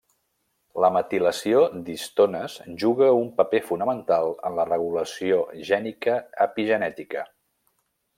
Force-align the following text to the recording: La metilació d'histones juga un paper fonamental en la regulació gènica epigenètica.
La 0.83 0.89
metilació 0.93 1.59
d'histones 1.89 2.55
juga 2.83 3.09
un 3.17 3.29
paper 3.41 3.61
fonamental 3.67 4.33
en 4.49 4.57
la 4.61 4.65
regulació 4.73 5.37
gènica 5.69 6.17
epigenètica. 6.51 7.27